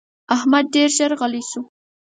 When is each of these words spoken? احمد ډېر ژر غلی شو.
احمد 0.35 0.65
ډېر 0.75 0.89
ژر 0.97 1.11
غلی 1.19 1.43
شو. 1.49 1.61